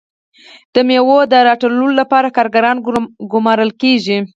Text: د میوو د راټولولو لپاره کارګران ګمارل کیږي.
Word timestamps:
د 0.73 0.75
میوو 0.87 1.17
د 1.31 1.33
راټولولو 1.47 1.93
لپاره 2.01 2.33
کارګران 2.37 2.77
ګمارل 3.31 3.71
کیږي. 3.81 4.17